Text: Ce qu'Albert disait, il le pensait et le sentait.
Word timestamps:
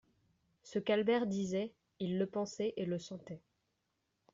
Ce 0.63 0.79
qu'Albert 0.79 1.27
disait, 1.27 1.75
il 1.99 2.17
le 2.17 2.25
pensait 2.25 2.73
et 2.75 2.85
le 2.85 2.97
sentait. 2.97 3.43